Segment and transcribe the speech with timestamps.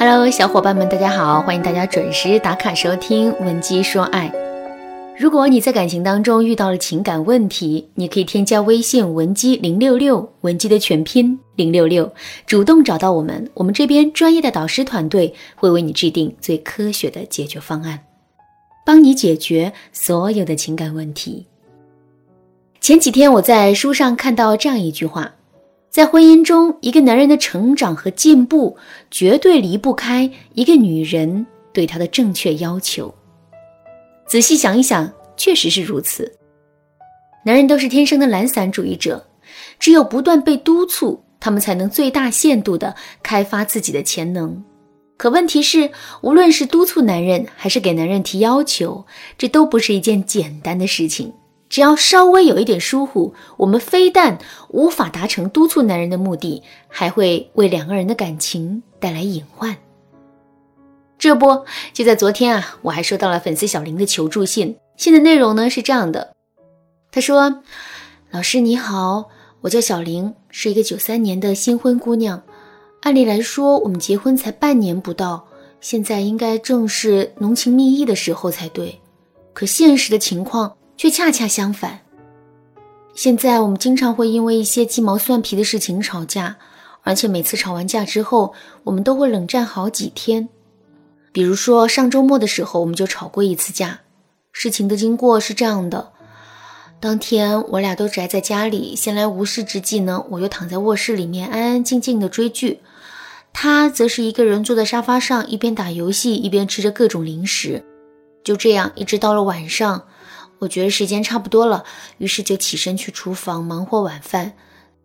[0.00, 1.42] Hello，小伙伴们，大家好！
[1.42, 4.28] 欢迎大家准时打卡收听《文姬说爱》。
[5.18, 12.08] 如果你在感情当中遇到了情感问题，你可以添加微信文姬零六六，文姬的全拼零六六，
[12.46, 17.98] 主动找到我们，我们这边专业的导师团队会为你制定最科学的解决方案，
[18.86, 21.44] 帮你解决所有的情感问题。
[22.80, 25.32] 前几天我在书上看到这样一句话。
[25.90, 28.76] 在婚姻中，一个男人的成长和进步
[29.10, 33.12] 绝对离不开一个女人对他的正确要求。
[34.26, 36.30] 仔细想一想，确实是如此。
[37.44, 39.26] 男人都是天生的懒散主义者，
[39.78, 44.62] 只有不断被督促，他们才能最大限度地开发自己的潜能。
[45.16, 49.04] 可问题是，无论是督促男人，还是给男人提要求，
[49.38, 51.32] 这都不是一件简单的事情。
[51.68, 54.38] 只要稍微有一点疏忽，我们非但
[54.70, 59.76] 无法达成督促男人的目的，还会为两个人的感情带来隐患。
[61.18, 64.76] 这不，就在昨天啊，我还收到了粉丝小林的求助信。
[64.96, 66.34] 信的内容呢是这样的：
[67.10, 67.62] 他说，
[68.30, 69.28] 老师你好，
[69.60, 72.42] 我叫小林，是一个九三年的新婚姑娘。
[73.02, 75.46] 按理来说，我们结婚才半年不到，
[75.80, 78.98] 现在应该正是浓情蜜意的时候才对。
[79.52, 80.77] 可现实的情况。
[80.98, 82.00] 却恰恰相反。
[83.14, 86.56] 现在我们经常会因为一些鸡毛蒜皮的事情吵架，
[87.02, 88.52] 而且每次吵完架之后，
[88.84, 90.48] 我们都会冷战好几天。
[91.32, 94.00] 比如说上周末的时候，我们就吵过一次架。
[94.52, 96.12] 事情的经过是这样的：
[96.98, 102.80] 当天我俩都宅在家里，闲来无事之际呢，我就躺在卧室里面安安静静的追剧，
[103.52, 107.84] 他则是一个人坐在沙发上，一边打游戏一边吃着各种零食。
[108.42, 110.04] 就这样，一直到了晚上。
[110.60, 111.84] 我觉得时间差不多了，
[112.18, 114.54] 于是就起身去厨房忙活晚饭。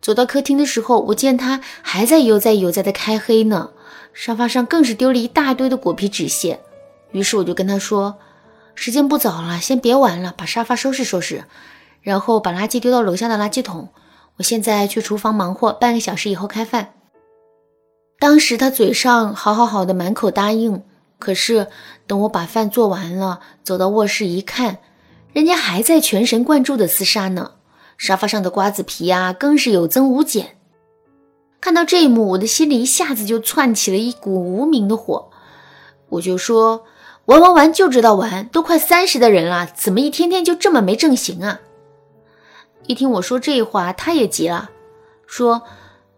[0.00, 3.70] 走到客厅的时候，我见他还在悠哉悠哉的开黑呢，
[4.12, 6.60] 沙发上更是丢了一大堆的果皮纸屑。
[7.12, 8.18] 于是我就跟他说
[8.76, 11.44] ：“时间不早了，先别玩了，把沙发收拾收拾，
[12.02, 13.88] 然后把垃圾丢到楼下的垃圾桶。
[14.36, 16.92] 我现在去厨房忙活，半个小时以后开饭。”
[18.20, 20.82] 当时他嘴上好好好的，满口答应。
[21.18, 21.66] 可是
[22.06, 24.78] 等我把饭做完了，走到卧室一看。
[25.32, 27.52] 人家还在全神贯注的厮杀呢，
[27.96, 30.56] 沙发上的瓜子皮啊，更是有增无减。
[31.60, 35.30] 看到这一幕，我的心里一下子就窜起了一股无名的火。
[36.10, 36.84] 我就说，
[37.26, 41.60] 玩玩玩就知道玩，都快三十的人了，怎么一天天就这么没正形啊？
[42.86, 44.70] 一听我说这话，他也急了，
[45.26, 45.62] 说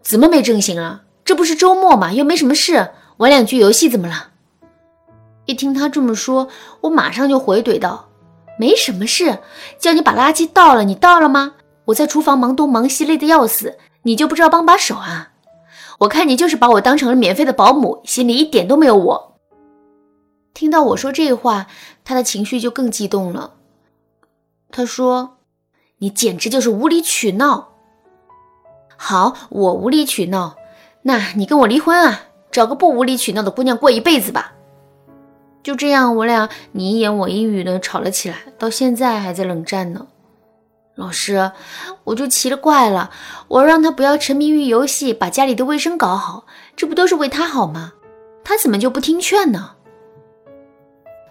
[0.02, 1.02] 怎么没正形了？
[1.24, 4.28] 这不是周末嘛，又没什么事，玩两局游戏怎么了？
[5.46, 6.48] 一听他这么说，
[6.82, 8.09] 我马上就回怼道。
[8.60, 9.38] 没什么事，
[9.78, 11.54] 叫你把垃圾倒了，你倒了吗？
[11.86, 15.30] 我在厨房忙东忙西，累得要死，你就不知道帮把手啊？
[16.00, 19.38] 我看你就是把我当成了免费的保姆，心里一点都没有我。
[20.52, 21.68] 听到我说这话，
[22.04, 23.54] 他的情绪就更激动了。
[24.70, 25.38] 他说
[26.00, 27.68] ：“你简直就是无理取闹。”
[28.98, 30.56] 好，我无理取闹，
[31.04, 34.52] 那你跟我离婚啊，找个不无理取闹的姑娘过一辈子吧。
[35.62, 40.06] 就这样，我俩你一言我一语的吵了起来，到现在还在冷战呢。
[40.94, 41.52] 老师，
[42.04, 43.10] 我就奇了怪了，
[43.48, 47.92] 我让他不要沉迷于游戏，把家里的卫生搞好，这不都是为他好吗？
[48.44, 49.72] 他怎么就不听劝呢？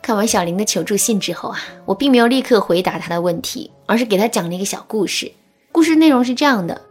[0.01, 5.31] 看完小林的求助信之后啊，我并没有立刻回答他的问题，而是给他讲了一个小故事。
[5.71, 6.81] 故事内容是这样的：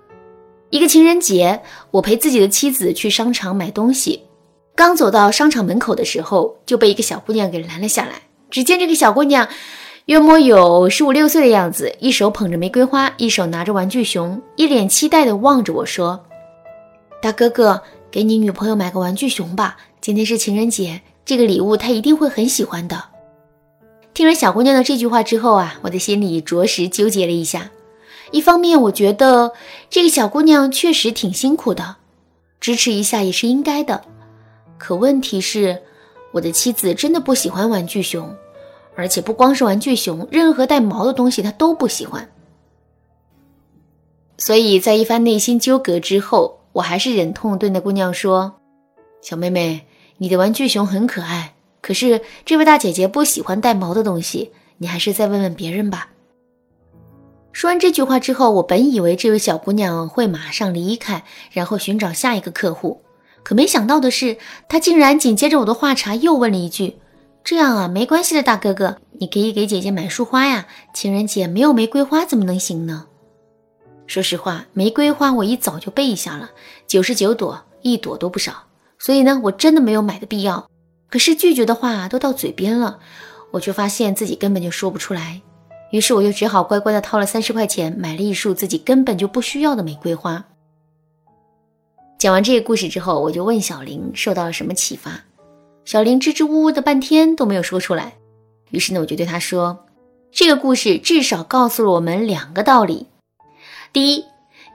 [0.71, 4.28] 一个情人节，我陪自己的妻子去商场买东西。
[4.79, 8.23] 刚走到商场门口的时候，就被一个小姑娘给拦了下来。
[8.49, 9.49] 只见这个小姑娘
[10.05, 16.25] 约莫有十五六岁的样子，一手捧着玫瑰花，一手拿着玩具熊，一脸期待地望着我说
[17.21, 23.03] ：“大哥哥，给你女朋友买个玩具熊吧，今天是情人节，这个礼物她一定会很喜欢的。”
[24.15, 27.73] 听了小姑娘的这句话之后啊，我的心里着实纠结了一下。
[28.31, 29.51] 一方面，我觉得
[29.91, 31.97] 这个小姑娘确实挺辛苦的，
[32.61, 34.05] 支持一下也是应该的。
[34.79, 35.83] 可问题是，
[36.33, 38.35] 我的妻子真的不喜欢玩具熊，
[38.95, 42.31] 而且不光是玩具熊，任何带毛的东西她都不喜欢。
[44.39, 48.61] 所以在一番内心纠葛之后，我还是忍痛对那姑娘说
[49.21, 49.85] ：“小妹妹，
[50.19, 56.11] 你的玩具熊很可爱，可是这位大姐姐不喜欢带毛的东西，你还是再问问别人吧。”
[57.51, 63.03] 说完这句话之后，我本以为这位小姑娘会马上离开，然后寻找下一个客户。
[63.49, 64.37] 可没想到的是，
[64.69, 66.99] 他竟然紧接着我的话茬又问了一句
[67.43, 70.67] ：“这样啊，没关系的，大哥哥，你可以给姐姐买束花呀。
[70.93, 73.07] 情人节没有玫瑰花怎么能行呢？”
[74.07, 76.51] 说实话，玫瑰花我一早就备下了，
[76.87, 78.53] 九十九朵，一朵都不少。
[78.99, 80.69] 所以呢，我真的没有买的必要。
[81.09, 82.99] 可是拒绝的话都到嘴边了，
[83.53, 85.41] 我却发现自己根本就说不出来。
[85.91, 90.45] 于是我又只好乖乖的掏了三十块钱，买了一束自己根本就不需要的玫瑰花。
[92.19, 95.21] 讲完这个故事之后，我就问小林受到了什么启发。
[95.85, 98.15] 小林支支吾吾的半天都没有说出来。
[98.71, 99.87] 于是呢，我就对他说
[100.33, 103.07] ：“这个故事至少告诉了我们两个道理。
[103.93, 104.25] 第一，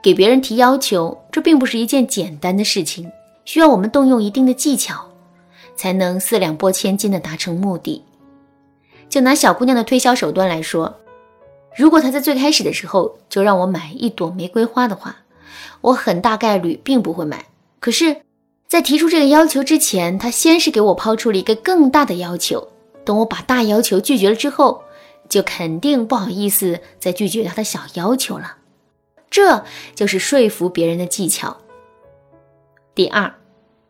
[0.02, 3.12] 给别人提要求，这并不是一件简单的事情，
[3.44, 5.06] 需要我们动用一定的技巧，
[5.76, 8.02] 才能四两拨千斤的达成目的。
[9.10, 10.92] 就拿小姑娘的推销手段来说。”
[11.76, 15.18] 如果她在最开始的时候就让我买一朵玫瑰花的话，
[15.82, 17.46] 我很大概率并不会买。
[17.80, 18.22] 可是，
[18.68, 22.68] 在提出这个要求之前，他先是给我抛出了一个更大的要求。
[23.06, 24.84] 等我把大要求拒绝了之后，
[25.28, 28.58] 就肯定不好意思再拒绝他的小要求了。
[29.30, 29.64] 这
[29.96, 31.58] 就是说服别人的技巧。
[32.96, 33.34] 第二，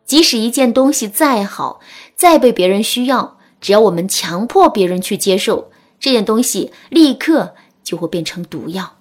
[0.04, 1.80] 即使一件东西再好，
[2.16, 5.70] 再被别人需要，只要我们强迫别人去接受
[6.00, 7.54] 这件东西，立刻。
[7.84, 8.96] 就会变成毒药。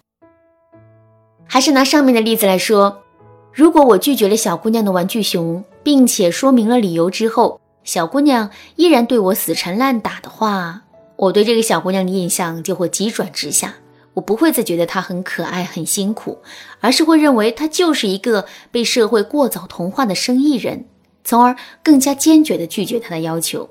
[1.45, 3.03] 还是拿上面的例子来说，
[3.51, 10.81] 如果我拒绝了小姑娘的玩具熊，并且说明了理由之后，小姑娘依然对我死缠烂打的话，
[11.15, 13.75] 我对这个小姑娘的印象就会急转直下。
[14.15, 16.37] 我不会再觉得她很可爱、很辛苦，
[16.79, 20.85] 而是会认为她就是一个被社会过早同化的生意人，
[21.23, 23.67] 从而更加坚决地拒绝她的要求。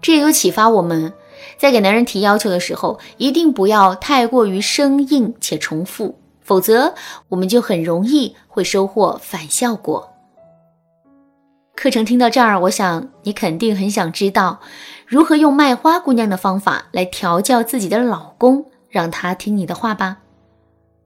[0.00, 1.12] 这也有启发我们。
[1.58, 6.19] 在给男人提要求的时候，一定不要太过于生硬且重复，
[6.50, 6.96] 否则
[7.28, 10.10] 我们就很容易会收获反效果。
[11.76, 14.58] 课程听到这儿，我想你肯定很想知道
[15.06, 20.16] 如何用卖花姑娘的方法来调教自己的老公，让他听你的话吧。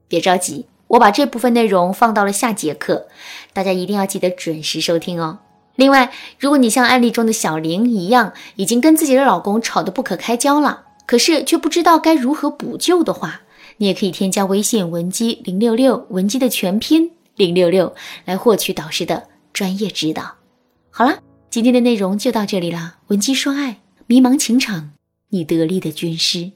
[0.07, 3.05] 别着急，我把这部分内容放到了下节课，
[3.53, 5.37] 大家一定要记得准时收听哦。
[5.75, 13.41] 另外，如果你像案例中的小玲一样，已经跟自己的老公吵得不可开交了，可是却不知道该如何补救的话，
[13.77, 17.93] 你也可以添加微信文姬零六六，文姬的全拼零六六，
[18.25, 20.35] 来获取导师的专业指导。
[20.89, 21.19] 好了，
[21.49, 22.95] 今天的内容就到这里了。
[23.07, 24.91] 文姬说爱，迷茫情场，
[25.29, 26.51] 你得力的军师。